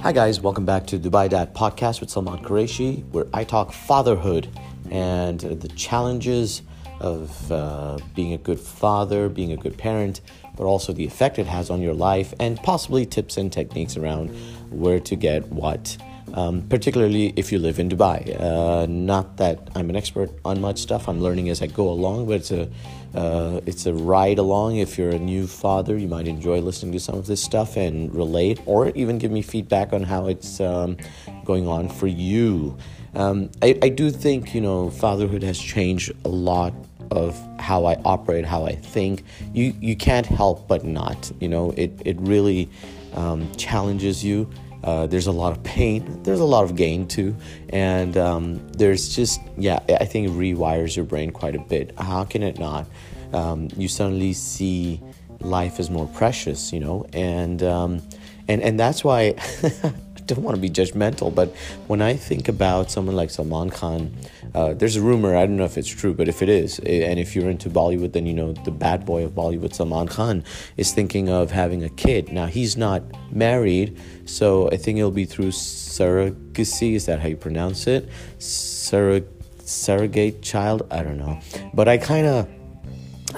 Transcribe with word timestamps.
Hi, 0.00 0.12
guys, 0.12 0.40
welcome 0.40 0.64
back 0.64 0.86
to 0.88 0.98
Dubai 0.98 1.28
Dad 1.28 1.54
Podcast 1.54 2.00
with 2.00 2.10
Salman 2.10 2.42
Qureshi, 2.42 3.04
where 3.10 3.26
I 3.32 3.44
talk 3.44 3.72
fatherhood 3.72 4.48
and 4.90 5.38
the 5.38 5.68
challenges 5.76 6.62
of 6.98 7.52
uh, 7.52 7.98
being 8.16 8.32
a 8.32 8.38
good 8.38 8.58
father, 8.58 9.28
being 9.28 9.52
a 9.52 9.56
good 9.56 9.78
parent, 9.78 10.22
but 10.56 10.64
also 10.64 10.92
the 10.92 11.04
effect 11.04 11.38
it 11.38 11.46
has 11.46 11.70
on 11.70 11.80
your 11.80 11.94
life, 11.94 12.34
and 12.40 12.56
possibly 12.64 13.06
tips 13.06 13.36
and 13.36 13.52
techniques 13.52 13.96
around 13.96 14.30
where 14.70 14.98
to 14.98 15.14
get 15.14 15.46
what. 15.48 15.96
Um, 16.34 16.62
particularly 16.62 17.32
if 17.36 17.52
you 17.52 17.58
live 17.58 17.78
in 17.78 17.88
Dubai. 17.88 18.38
Uh, 18.38 18.84
not 18.86 19.36
that 19.36 19.70
I'm 19.76 19.88
an 19.88 19.96
expert 19.96 20.30
on 20.44 20.60
much 20.60 20.78
stuff. 20.80 21.08
I'm 21.08 21.20
learning 21.20 21.48
as 21.50 21.62
I 21.62 21.68
go 21.68 21.88
along, 21.88 22.26
but 22.26 22.34
it's 22.34 22.50
a 22.50 22.68
uh, 23.14 23.60
it's 23.64 23.86
a 23.86 23.94
ride 23.94 24.38
along. 24.38 24.76
If 24.76 24.98
you're 24.98 25.10
a 25.10 25.18
new 25.18 25.46
father, 25.46 25.96
you 25.96 26.08
might 26.08 26.26
enjoy 26.28 26.60
listening 26.60 26.92
to 26.92 27.00
some 27.00 27.14
of 27.14 27.26
this 27.26 27.42
stuff 27.42 27.76
and 27.76 28.14
relate, 28.14 28.60
or 28.66 28.88
even 28.90 29.18
give 29.18 29.30
me 29.30 29.40
feedback 29.40 29.92
on 29.92 30.02
how 30.02 30.26
it's 30.26 30.60
um, 30.60 30.98
going 31.44 31.66
on 31.66 31.88
for 31.88 32.06
you. 32.06 32.76
Um, 33.14 33.50
I, 33.62 33.78
I 33.80 33.88
do 33.88 34.10
think 34.10 34.54
you 34.54 34.60
know 34.60 34.90
fatherhood 34.90 35.42
has 35.42 35.58
changed 35.58 36.12
a 36.24 36.28
lot 36.28 36.74
of 37.10 37.40
how 37.58 37.86
I 37.86 37.94
operate, 38.04 38.44
how 38.44 38.64
I 38.66 38.74
think. 38.74 39.24
You 39.54 39.74
you 39.80 39.96
can't 39.96 40.26
help 40.26 40.68
but 40.68 40.84
not. 40.84 41.32
You 41.40 41.48
know, 41.48 41.70
it 41.76 41.92
it 42.04 42.20
really 42.20 42.68
um, 43.14 43.50
challenges 43.56 44.24
you. 44.24 44.50
Uh, 44.86 45.06
there's 45.06 45.26
a 45.26 45.32
lot 45.32 45.50
of 45.52 45.62
pain. 45.64 46.22
There's 46.22 46.38
a 46.38 46.44
lot 46.44 46.62
of 46.64 46.76
gain 46.76 47.08
too, 47.08 47.34
and 47.70 48.16
um, 48.16 48.66
there's 48.72 49.14
just 49.14 49.40
yeah. 49.58 49.80
I 49.88 50.04
think 50.04 50.28
it 50.28 50.32
rewires 50.32 50.94
your 50.94 51.04
brain 51.04 51.32
quite 51.32 51.56
a 51.56 51.58
bit. 51.58 51.92
How 51.98 52.24
can 52.24 52.44
it 52.44 52.58
not? 52.60 52.86
Um, 53.32 53.68
you 53.76 53.88
suddenly 53.88 54.32
see 54.32 55.02
life 55.40 55.80
as 55.80 55.90
more 55.90 56.06
precious, 56.06 56.72
you 56.72 56.78
know, 56.78 57.04
and 57.12 57.64
um, 57.64 58.00
and 58.46 58.62
and 58.62 58.78
that's 58.78 59.02
why 59.02 59.34
don't 60.26 60.42
want 60.42 60.56
to 60.56 60.60
be 60.60 60.68
judgmental, 60.68 61.34
but 61.34 61.54
when 61.86 62.02
I 62.02 62.14
think 62.14 62.48
about 62.48 62.90
someone 62.90 63.16
like 63.16 63.30
Salman 63.30 63.70
Khan, 63.70 64.12
uh, 64.54 64.74
there's 64.74 64.96
a 64.96 65.02
rumor, 65.02 65.36
I 65.36 65.46
don't 65.46 65.56
know 65.56 65.64
if 65.64 65.78
it's 65.78 65.88
true, 65.88 66.14
but 66.14 66.28
if 66.28 66.42
it 66.42 66.48
is, 66.48 66.80
eh, 66.84 67.04
and 67.08 67.18
if 67.18 67.36
you're 67.36 67.48
into 67.48 67.70
Bollywood, 67.70 68.12
then 68.12 68.26
you 68.26 68.34
know 68.34 68.52
the 68.52 68.70
bad 68.70 69.06
boy 69.06 69.24
of 69.24 69.32
Bollywood, 69.32 69.74
Salman 69.74 70.08
Khan, 70.08 70.44
is 70.76 70.92
thinking 70.92 71.28
of 71.28 71.50
having 71.50 71.84
a 71.84 71.88
kid. 71.88 72.32
Now, 72.32 72.46
he's 72.46 72.76
not 72.76 73.02
married, 73.32 73.98
so 74.24 74.68
I 74.70 74.76
think 74.76 74.98
it'll 74.98 75.10
be 75.10 75.24
through 75.24 75.50
surrogacy. 75.50 76.94
Is 76.94 77.06
that 77.06 77.20
how 77.20 77.28
you 77.28 77.36
pronounce 77.36 77.86
it? 77.86 78.08
Surrog- 78.38 79.28
surrogate 79.60 80.42
child? 80.42 80.86
I 80.90 81.02
don't 81.02 81.18
know. 81.18 81.40
But 81.74 81.88
I 81.88 81.98
kind 81.98 82.26
of, 82.26 82.48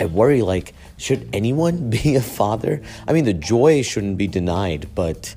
I 0.00 0.06
worry 0.06 0.42
like, 0.42 0.74
should 0.96 1.28
anyone 1.32 1.90
be 1.96 2.16
a 2.16 2.22
father? 2.22 2.82
I 3.06 3.12
mean, 3.12 3.24
the 3.24 3.34
joy 3.34 3.82
shouldn't 3.82 4.18
be 4.18 4.26
denied, 4.26 4.88
but 4.94 5.34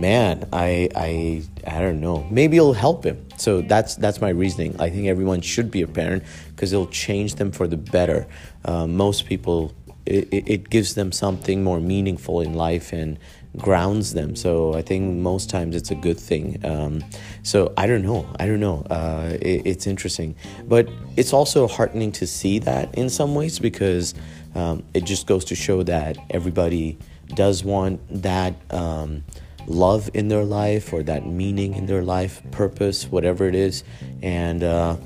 man, 0.00 0.48
I 0.52 0.88
I 0.96 1.42
I 1.66 1.80
don't 1.80 2.00
know. 2.00 2.26
Maybe 2.30 2.56
it'll 2.56 2.72
help 2.72 3.04
him. 3.04 3.24
So 3.36 3.60
that's 3.60 3.94
that's 3.96 4.20
my 4.20 4.30
reasoning. 4.30 4.74
I 4.80 4.90
think 4.90 5.06
everyone 5.06 5.42
should 5.42 5.70
be 5.70 5.82
a 5.82 5.86
parent 5.86 6.24
because 6.50 6.72
it'll 6.72 6.86
change 6.86 7.36
them 7.36 7.52
for 7.52 7.68
the 7.68 7.76
better. 7.76 8.26
Uh, 8.64 8.86
most 8.86 9.26
people, 9.26 9.72
it, 10.06 10.28
it 10.32 10.70
gives 10.70 10.94
them 10.94 11.12
something 11.12 11.62
more 11.62 11.80
meaningful 11.80 12.40
in 12.40 12.54
life 12.54 12.92
and 12.92 13.18
grounds 13.56 14.14
them. 14.14 14.36
So 14.36 14.74
I 14.74 14.82
think 14.82 15.16
most 15.16 15.50
times 15.50 15.74
it's 15.74 15.90
a 15.90 15.94
good 15.94 16.18
thing. 16.18 16.60
Um, 16.64 17.04
so 17.42 17.72
I 17.76 17.86
don't 17.86 18.02
know. 18.02 18.26
I 18.38 18.46
don't 18.46 18.60
know. 18.60 18.86
Uh, 18.88 19.36
it, 19.40 19.66
it's 19.66 19.86
interesting, 19.86 20.34
but 20.64 20.88
it's 21.16 21.32
also 21.32 21.66
heartening 21.66 22.12
to 22.12 22.26
see 22.26 22.58
that 22.60 22.94
in 22.94 23.10
some 23.10 23.34
ways 23.34 23.58
because 23.58 24.14
um, 24.54 24.82
it 24.94 25.04
just 25.04 25.26
goes 25.26 25.44
to 25.46 25.54
show 25.54 25.82
that 25.84 26.16
everybody 26.30 26.98
does 27.34 27.64
want 27.64 28.00
that. 28.22 28.54
Um, 28.70 29.24
love 29.66 30.10
in 30.14 30.28
their 30.28 30.44
life 30.44 30.92
or 30.92 31.02
that 31.02 31.26
meaning 31.26 31.74
in 31.74 31.86
their 31.86 32.02
life, 32.02 32.42
purpose, 32.50 33.06
whatever 33.06 33.46
it 33.46 33.54
is. 33.54 33.84
And, 34.22 34.62
uh, 34.62 34.96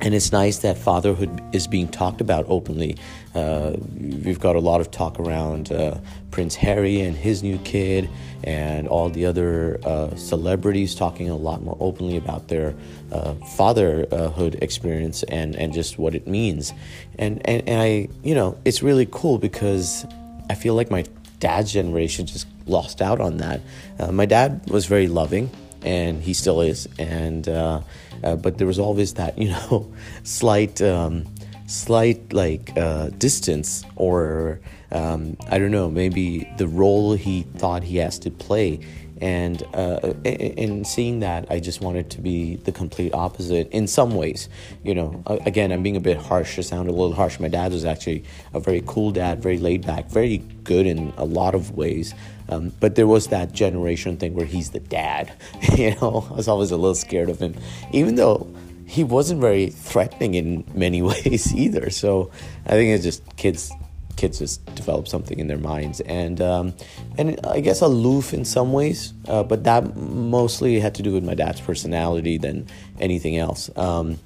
and 0.00 0.14
it's 0.14 0.32
nice 0.32 0.58
that 0.58 0.76
fatherhood 0.76 1.40
is 1.54 1.66
being 1.66 1.88
talked 1.88 2.20
about 2.20 2.44
openly. 2.48 2.96
Uh, 3.34 3.74
we've 3.96 4.40
got 4.40 4.56
a 4.56 4.60
lot 4.60 4.80
of 4.80 4.90
talk 4.90 5.18
around 5.18 5.72
uh, 5.72 5.98
Prince 6.30 6.54
Harry 6.56 7.00
and 7.00 7.16
his 7.16 7.42
new 7.42 7.58
kid, 7.58 8.10
and 8.42 8.86
all 8.88 9.08
the 9.08 9.24
other 9.24 9.80
uh, 9.84 10.14
celebrities 10.16 10.94
talking 10.94 11.30
a 11.30 11.36
lot 11.36 11.62
more 11.62 11.76
openly 11.80 12.16
about 12.16 12.48
their 12.48 12.74
uh, 13.12 13.34
fatherhood 13.56 14.58
experience 14.60 15.22
and, 15.24 15.56
and 15.56 15.72
just 15.72 15.98
what 15.98 16.14
it 16.14 16.26
means. 16.26 16.72
And, 17.18 17.40
and, 17.46 17.66
and 17.68 17.80
I, 17.80 18.08
you 18.22 18.34
know, 18.34 18.58
it's 18.64 18.82
really 18.82 19.06
cool 19.10 19.38
because 19.38 20.04
I 20.50 20.54
feel 20.54 20.74
like 20.74 20.90
my 20.90 21.04
dad's 21.38 21.72
generation 21.72 22.26
just 22.26 22.46
lost 22.66 23.02
out 23.02 23.20
on 23.20 23.38
that. 23.38 23.60
Uh, 23.98 24.12
my 24.12 24.26
dad 24.26 24.68
was 24.70 24.86
very 24.86 25.08
loving, 25.08 25.50
and 25.82 26.22
he 26.22 26.34
still 26.34 26.60
is. 26.60 26.88
And 26.98 27.48
uh, 27.48 27.80
uh, 28.22 28.36
but 28.36 28.58
there 28.58 28.66
was 28.66 28.78
always 28.78 29.14
that 29.14 29.38
you 29.42 29.50
know 29.50 29.92
slight 30.22 30.80
um, 30.82 31.26
slight 31.66 32.32
like 32.32 32.76
uh, 32.76 33.08
distance 33.18 33.84
or 33.96 34.60
um, 34.92 35.36
I 35.48 35.58
don't 35.58 35.70
know 35.70 35.90
maybe 35.90 36.48
the 36.56 36.68
role 36.68 37.14
he 37.14 37.42
thought 37.56 37.82
he 37.82 37.96
has 37.98 38.18
to 38.20 38.30
play 38.30 38.80
and 39.24 39.62
uh, 39.72 40.12
in 40.24 40.84
seeing 40.84 41.20
that 41.20 41.46
i 41.50 41.58
just 41.58 41.80
wanted 41.80 42.10
to 42.10 42.20
be 42.20 42.56
the 42.56 42.72
complete 42.72 43.14
opposite 43.14 43.70
in 43.70 43.86
some 43.86 44.14
ways. 44.14 44.50
You 44.82 44.94
know 44.94 45.22
again 45.26 45.72
i'm 45.72 45.82
being 45.82 45.96
a 45.96 46.00
bit 46.00 46.18
harsh 46.18 46.56
to 46.56 46.62
sound 46.62 46.88
a 46.88 46.92
little 46.92 47.14
harsh. 47.14 47.40
My 47.40 47.48
dad 47.48 47.72
was 47.72 47.86
actually 47.86 48.24
a 48.52 48.60
very 48.60 48.82
cool 48.86 49.10
dad 49.10 49.42
very 49.42 49.56
laid 49.56 49.86
back 49.86 50.10
very 50.10 50.38
good 50.62 50.86
in 50.86 51.12
a 51.16 51.24
lot 51.24 51.54
of 51.54 51.74
ways. 51.74 52.14
Um, 52.50 52.72
but 52.78 52.94
there 52.94 53.06
was 53.06 53.28
that 53.28 53.52
generation 53.52 54.18
thing 54.18 54.34
where 54.34 54.44
he's 54.44 54.70
the 54.70 54.80
dad 54.80 55.32
you 55.78 55.94
know? 55.96 56.26
I 56.30 56.34
was 56.34 56.46
always 56.46 56.70
a 56.70 56.76
little 56.76 56.94
scared 56.94 57.30
of 57.30 57.40
him 57.40 57.54
even 57.92 58.16
though 58.16 58.46
he 58.86 59.02
wasn't 59.02 59.40
very 59.40 59.70
threatening 59.70 60.34
in 60.34 60.64
many 60.74 61.00
ways 61.10 61.54
either. 61.54 61.88
So 61.88 62.30
i 62.66 62.72
think 62.72 62.90
it's 62.90 63.04
just 63.04 63.36
kids 63.36 63.72
kids 64.16 64.38
just 64.38 64.64
develop 64.74 65.08
something 65.08 65.38
in 65.38 65.46
their 65.46 65.58
minds 65.58 66.00
and 66.00 66.40
um, 66.40 66.74
and 67.18 67.38
I 67.44 67.60
guess 67.60 67.80
aloof 67.80 68.32
in 68.32 68.44
some 68.44 68.72
ways, 68.72 69.12
uh, 69.28 69.42
but 69.42 69.64
that 69.64 69.96
mostly 69.96 70.80
had 70.80 70.94
to 70.96 71.02
do 71.02 71.12
with 71.12 71.24
my 71.24 71.34
dad's 71.34 71.60
personality 71.60 72.38
than 72.38 72.66
anything 73.00 73.36
else. 73.36 73.70
Um, 73.76 74.18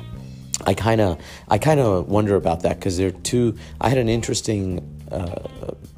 I 0.67 0.75
kind 0.75 1.01
of 1.01 1.21
I 1.49 1.59
kind 1.59 1.81
of 1.81 2.09
wonder 2.09 2.37
about 2.37 2.63
that 2.63 2.79
because 2.79 2.97
there 2.97 3.09
are 3.09 3.13
two. 3.23 3.57
I 3.81 3.89
had 3.89 3.99
an 3.99 4.09
interesting 4.09 4.81
uh, 5.11 5.43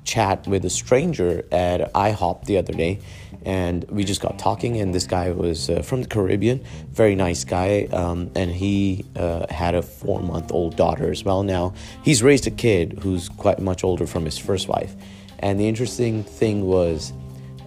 chat 0.05 0.47
with 0.47 0.65
a 0.65 0.71
stranger 0.71 1.45
at 1.51 1.93
IHOP 1.95 2.45
the 2.45 2.59
other 2.59 2.73
day, 2.73 3.01
and 3.45 3.85
we 3.91 4.05
just 4.05 4.21
got 4.21 4.39
talking. 4.39 4.81
And 4.81 4.95
this 4.95 5.07
guy 5.07 5.31
was 5.31 5.71
uh, 5.71 5.83
from 5.83 6.03
the 6.03 6.09
Caribbean, 6.09 6.65
very 6.91 7.15
nice 7.15 7.45
guy, 7.45 7.89
um, 7.93 8.31
and 8.35 8.51
he 8.51 9.05
uh, 9.17 9.47
had 9.51 9.75
a 9.75 9.83
four 9.83 10.21
month 10.21 10.53
old 10.53 10.77
daughter 10.77 11.11
as 11.11 11.25
well. 11.25 11.43
Now 11.43 11.75
he's 12.03 12.23
raised 12.23 12.47
a 12.47 12.51
kid 12.51 13.01
who's 13.03 13.29
quite 13.29 13.59
much 13.59 13.85
older 13.85 14.07
from 14.07 14.25
his 14.25 14.39
first 14.39 14.69
wife, 14.69 14.95
and 15.39 15.59
the 15.59 15.69
interesting 15.69 16.23
thing 16.25 16.67
was. 16.67 17.13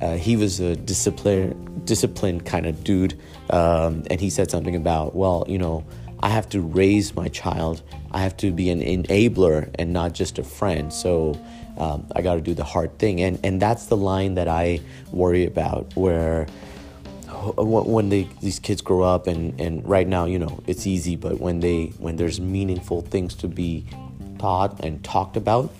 Uh, 0.02 0.18
he 0.18 0.36
was 0.36 0.60
a 0.60 0.76
disciplined, 0.76 1.86
disciplined 1.86 2.46
kind 2.46 2.66
of 2.66 2.84
dude, 2.84 3.18
um, 3.52 4.04
and 4.10 4.20
he 4.20 4.30
said 4.30 4.52
something 4.52 4.76
about, 4.76 5.16
well, 5.16 5.46
you 5.48 5.58
know, 5.58 5.86
I 6.24 6.30
have 6.30 6.48
to 6.52 6.62
raise 6.62 7.14
my 7.14 7.28
child. 7.28 7.84
I 8.12 8.22
have 8.22 8.38
to 8.38 8.52
be 8.52 8.70
an 8.70 8.80
enabler 8.80 9.70
and 9.78 9.92
not 9.92 10.14
just 10.14 10.40
a 10.40 10.44
friend. 10.44 10.92
So 10.94 11.38
um, 11.78 12.08
I 12.16 12.22
got 12.22 12.36
to 12.36 12.42
do 12.42 12.54
the 12.54 12.64
hard 12.64 12.98
thing. 12.98 13.20
And, 13.22 13.38
and 13.44 13.62
that's 13.62 13.88
the 13.88 13.98
line 13.98 14.36
that 14.36 14.48
I 14.48 14.80
worry 15.12 15.46
about 15.46 15.94
where 15.98 16.48
when 17.58 18.08
they, 18.08 18.30
these 18.40 18.58
kids 18.58 18.82
grow 18.82 19.02
up 19.02 19.28
and, 19.28 19.60
and 19.60 19.86
right 19.86 20.08
now, 20.08 20.24
you 20.24 20.40
know, 20.40 20.64
it's 20.66 20.88
easy, 20.88 21.18
but 21.18 21.42
when 21.42 21.60
they, 21.60 21.88
when 21.98 22.16
there's 22.16 22.40
meaningful 22.40 23.02
things 23.02 23.36
to 23.36 23.50
be 23.50 23.86
taught 24.40 24.80
and 24.80 25.04
talked 25.04 25.36
about, 25.36 25.74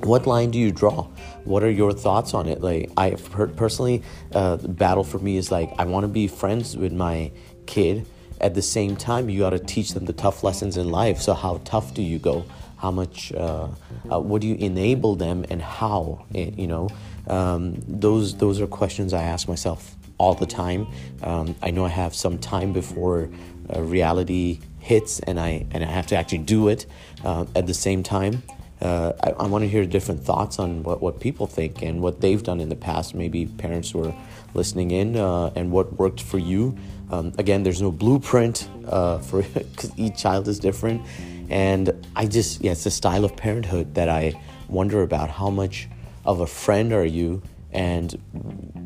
what 0.00 0.26
line 0.26 0.50
do 0.50 0.58
you 0.58 0.72
draw? 0.72 1.06
What 1.44 1.62
are 1.62 1.70
your 1.70 1.92
thoughts 1.92 2.34
on 2.34 2.48
it? 2.48 2.60
Like 2.62 2.90
heard 3.30 3.56
personally, 3.56 4.02
uh, 4.34 4.56
the 4.56 4.68
battle 4.68 5.04
for 5.04 5.20
me 5.20 5.36
is 5.36 5.52
like 5.52 5.72
I 5.78 5.84
want 5.84 6.02
to 6.02 6.08
be 6.08 6.26
friends 6.26 6.76
with 6.76 6.92
my 6.92 7.30
kid, 7.66 8.06
at 8.40 8.54
the 8.54 8.62
same 8.62 8.96
time, 8.96 9.28
you 9.28 9.40
got 9.40 9.50
to 9.50 9.58
teach 9.58 9.92
them 9.92 10.04
the 10.04 10.12
tough 10.12 10.44
lessons 10.44 10.76
in 10.76 10.90
life. 10.90 11.20
So, 11.20 11.34
how 11.34 11.60
tough 11.64 11.94
do 11.94 12.02
you 12.02 12.18
go? 12.18 12.44
How 12.78 12.90
much? 12.90 13.32
Uh, 13.32 13.68
uh, 14.10 14.20
what 14.20 14.40
do 14.40 14.48
you 14.48 14.54
enable 14.54 15.16
them, 15.16 15.44
and 15.50 15.60
how? 15.60 16.24
Eh, 16.34 16.50
you 16.56 16.66
know, 16.66 16.88
um, 17.26 17.82
those 17.86 18.36
those 18.36 18.60
are 18.60 18.66
questions 18.66 19.12
I 19.12 19.22
ask 19.22 19.48
myself 19.48 19.96
all 20.18 20.34
the 20.34 20.46
time. 20.46 20.86
Um, 21.22 21.54
I 21.62 21.70
know 21.70 21.84
I 21.84 21.90
have 21.90 22.14
some 22.14 22.38
time 22.38 22.72
before 22.72 23.28
uh, 23.74 23.82
reality 23.82 24.60
hits, 24.78 25.20
and 25.20 25.40
I 25.40 25.66
and 25.72 25.84
I 25.84 25.88
have 25.88 26.06
to 26.08 26.16
actually 26.16 26.38
do 26.38 26.68
it 26.68 26.86
uh, 27.24 27.46
at 27.54 27.66
the 27.66 27.74
same 27.74 28.02
time. 28.02 28.42
Uh, 28.80 29.12
I, 29.22 29.30
I 29.30 29.46
want 29.46 29.62
to 29.62 29.68
hear 29.68 29.84
different 29.84 30.22
thoughts 30.22 30.58
on 30.58 30.82
what, 30.84 31.02
what 31.02 31.18
people 31.18 31.46
think 31.46 31.82
and 31.82 32.00
what 32.00 32.20
they've 32.20 32.42
done 32.42 32.60
in 32.60 32.68
the 32.68 32.76
past. 32.76 33.14
Maybe 33.14 33.46
parents 33.46 33.90
who 33.90 34.04
are 34.04 34.14
listening 34.54 34.92
in 34.92 35.16
uh, 35.16 35.50
and 35.56 35.72
what 35.72 35.92
worked 35.94 36.20
for 36.20 36.38
you. 36.38 36.76
Um, 37.10 37.32
again, 37.38 37.62
there's 37.62 37.82
no 37.82 37.90
blueprint 37.90 38.68
uh, 38.86 39.18
for 39.28 39.42
because 39.42 39.92
each 39.96 40.16
child 40.16 40.46
is 40.48 40.58
different, 40.58 41.02
and 41.50 42.06
I 42.14 42.26
just 42.26 42.60
yeah, 42.60 42.72
it's 42.72 42.84
the 42.84 42.90
style 42.90 43.24
of 43.24 43.36
parenthood 43.36 43.94
that 43.94 44.08
I 44.08 44.40
wonder 44.68 45.02
about. 45.02 45.30
How 45.30 45.50
much 45.50 45.88
of 46.24 46.40
a 46.40 46.46
friend 46.46 46.92
are 46.92 47.04
you? 47.04 47.42
And 47.70 48.16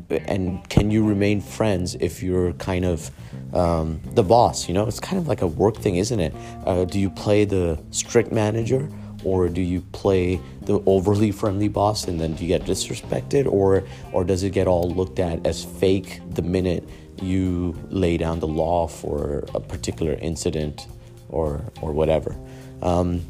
and 0.09 0.67
can 0.69 0.91
you 0.91 1.05
remain 1.05 1.39
friends 1.39 1.95
if 1.95 2.21
you're 2.21 2.51
kind 2.53 2.83
of 2.83 3.11
um, 3.53 4.01
the 4.13 4.23
boss 4.23 4.67
you 4.67 4.73
know? 4.73 4.85
It's 4.85 4.99
kind 4.99 5.17
of 5.17 5.27
like 5.27 5.41
a 5.41 5.47
work 5.47 5.77
thing 5.77 5.95
isn't 5.95 6.19
it? 6.19 6.33
Uh, 6.65 6.83
do 6.83 6.99
you 6.99 7.09
play 7.09 7.45
the 7.45 7.81
strict 7.91 8.33
manager 8.33 8.89
or 9.23 9.49
do 9.49 9.61
you 9.61 9.81
play 9.91 10.39
the 10.61 10.81
overly 10.85 11.31
friendly 11.31 11.67
boss 11.67 12.07
and 12.07 12.19
then 12.19 12.35
do 12.35 12.43
you 12.43 12.47
get 12.47 12.63
disrespected? 12.63 13.51
Or 13.51 13.83
or 14.11 14.23
does 14.23 14.43
it 14.43 14.51
get 14.51 14.67
all 14.67 14.89
looked 14.89 15.19
at 15.19 15.45
as 15.45 15.63
fake 15.63 16.21
the 16.31 16.41
minute 16.41 16.87
you 17.21 17.75
lay 17.89 18.17
down 18.17 18.39
the 18.39 18.47
law 18.47 18.87
for 18.87 19.45
a 19.53 19.59
particular 19.59 20.13
incident 20.13 20.87
or 21.29 21.61
or 21.81 21.91
whatever? 21.91 22.35
Um, 22.81 23.21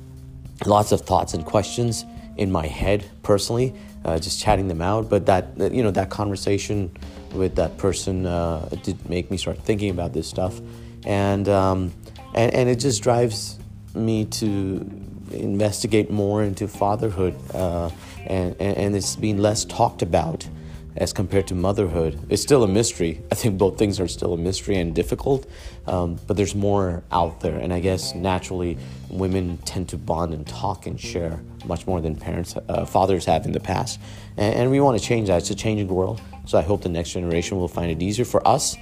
lots 0.65 0.91
of 0.91 1.01
thoughts 1.01 1.33
and 1.33 1.45
questions 1.45 2.05
in 2.37 2.51
my 2.51 2.65
head 2.65 3.05
personally 3.21 3.75
uh, 4.05 4.17
just 4.17 4.41
chatting 4.41 4.67
them 4.67 4.81
out 4.81 5.07
but 5.07 5.27
that 5.27 5.45
you 5.71 5.83
know 5.83 5.91
that 5.91 6.09
conversation 6.09 6.89
with 7.33 7.55
that 7.55 7.77
person 7.77 8.25
uh, 8.25 8.69
did 8.83 9.09
make 9.09 9.29
me 9.31 9.37
start 9.37 9.57
thinking 9.59 9.89
about 9.89 10.13
this 10.13 10.27
stuff. 10.27 10.59
And 11.05 11.49
um, 11.49 11.93
and, 12.33 12.53
and 12.53 12.69
it 12.69 12.79
just 12.79 13.03
drives 13.03 13.59
me 13.93 14.25
to 14.25 14.79
investigate 15.33 16.09
more 16.09 16.43
into 16.43 16.67
fatherhood, 16.67 17.35
uh, 17.53 17.89
and, 18.25 18.55
and 18.59 18.95
it's 18.95 19.15
being 19.15 19.37
less 19.37 19.65
talked 19.65 20.01
about 20.01 20.47
as 20.95 21.11
compared 21.11 21.47
to 21.47 21.55
motherhood. 21.55 22.19
It's 22.29 22.41
still 22.41 22.63
a 22.63 22.67
mystery. 22.67 23.21
I 23.31 23.35
think 23.35 23.57
both 23.57 23.77
things 23.77 23.99
are 23.99 24.07
still 24.07 24.33
a 24.33 24.37
mystery 24.37 24.77
and 24.77 24.93
difficult, 24.93 25.47
um, 25.87 26.19
but 26.27 26.37
there's 26.37 26.53
more 26.53 27.03
out 27.11 27.39
there. 27.41 27.57
And 27.57 27.73
I 27.73 27.79
guess 27.79 28.13
naturally, 28.13 28.77
women 29.09 29.57
tend 29.65 29.89
to 29.89 29.97
bond 29.97 30.33
and 30.33 30.45
talk 30.45 30.85
and 30.85 30.99
share 30.99 31.39
much 31.65 31.87
more 31.87 32.01
than 32.01 32.15
parents, 32.15 32.55
uh, 32.69 32.85
fathers 32.85 33.25
have 33.25 33.45
in 33.45 33.53
the 33.53 33.59
past. 33.59 33.99
And, 34.37 34.55
and 34.55 34.71
we 34.71 34.79
want 34.79 34.99
to 34.99 35.03
change 35.03 35.29
that. 35.29 35.37
It's 35.37 35.49
a 35.49 35.55
changing 35.55 35.87
world. 35.87 36.21
So 36.45 36.57
I 36.57 36.61
hope 36.61 36.83
the 36.83 36.89
next 36.89 37.11
generation 37.11 37.57
will 37.57 37.67
find 37.67 37.89
it 37.89 38.01
easier 38.01 38.25
for 38.25 38.45
us. 38.47 38.77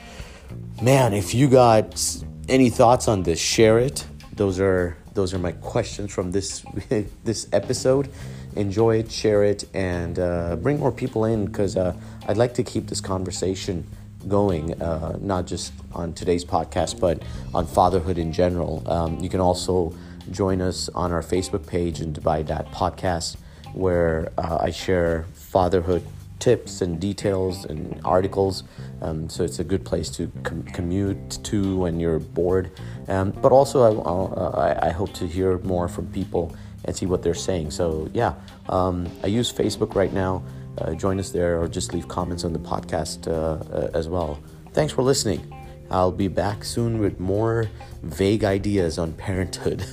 Man, 0.81 1.13
if 1.13 1.33
you 1.33 1.47
got 1.47 2.03
any 2.49 2.69
thoughts 2.69 3.07
on 3.07 3.23
this, 3.23 3.39
share 3.39 3.79
it. 3.79 4.05
Those 4.35 4.59
are 4.59 4.97
those 5.13 5.33
are 5.33 5.39
my 5.39 5.51
questions 5.51 6.11
from 6.11 6.31
this 6.31 6.63
this 7.23 7.47
episode. 7.51 8.09
Enjoy 8.55 8.97
it, 8.97 9.11
share 9.11 9.43
it, 9.43 9.63
and 9.73 10.19
uh, 10.19 10.55
bring 10.57 10.79
more 10.79 10.91
people 10.91 11.25
in 11.25 11.45
because 11.45 11.77
uh, 11.77 11.95
I'd 12.27 12.37
like 12.37 12.53
to 12.55 12.63
keep 12.63 12.87
this 12.87 13.01
conversation 13.01 13.87
going, 14.27 14.81
uh, 14.81 15.17
not 15.21 15.47
just 15.47 15.73
on 15.93 16.13
today's 16.13 16.45
podcast, 16.45 16.99
but 16.99 17.23
on 17.53 17.65
fatherhood 17.65 18.17
in 18.17 18.31
general. 18.31 18.83
Um, 18.85 19.19
you 19.19 19.29
can 19.29 19.39
also 19.39 19.93
join 20.29 20.61
us 20.61 20.89
on 20.89 21.11
our 21.11 21.21
Facebook 21.21 21.65
page 21.65 21.99
and 21.99 22.15
Dubai 22.15 22.45
Dad 22.45 22.67
Podcast, 22.67 23.37
where 23.73 24.31
uh, 24.37 24.59
I 24.61 24.71
share 24.71 25.25
fatherhood 25.33 26.05
tips 26.41 26.81
and 26.81 26.99
details 26.99 27.65
and 27.65 28.01
articles. 28.03 28.63
Um, 29.01 29.29
so 29.29 29.43
it's 29.43 29.59
a 29.59 29.63
good 29.63 29.85
place 29.85 30.09
to 30.11 30.29
com- 30.43 30.63
commute 30.63 31.39
to 31.43 31.77
when 31.77 31.99
you're 31.99 32.19
bored. 32.19 32.71
Um, 33.07 33.31
but 33.31 33.51
also, 33.51 33.77
I, 33.83 34.69
I, 34.73 34.87
I, 34.87 34.91
hope 34.91 35.13
to 35.13 35.27
hear 35.27 35.59
more 35.59 35.87
from 35.87 36.07
people 36.07 36.55
and 36.85 36.95
see 36.95 37.05
what 37.05 37.23
they're 37.23 37.33
saying. 37.33 37.71
So 37.71 38.09
yeah, 38.13 38.33
um, 38.69 39.07
I 39.23 39.27
use 39.27 39.53
Facebook 39.53 39.95
right 39.95 40.11
now. 40.11 40.43
Uh, 40.77 40.93
join 40.93 41.19
us 41.19 41.29
there 41.29 41.61
or 41.61 41.67
just 41.67 41.93
leave 41.93 42.07
comments 42.07 42.43
on 42.43 42.53
the 42.53 42.59
podcast 42.59 43.27
uh, 43.27 43.63
uh, 43.73 43.91
as 43.93 44.07
well. 44.07 44.39
Thanks 44.73 44.93
for 44.93 45.03
listening. 45.03 45.53
I'll 45.89 46.13
be 46.13 46.29
back 46.29 46.63
soon 46.63 46.99
with 46.99 47.19
more 47.19 47.69
vague 48.01 48.43
ideas 48.43 48.97
on 48.97 49.13
parenthood. 49.13 49.85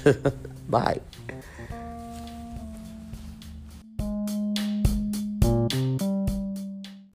Bye. 0.68 1.00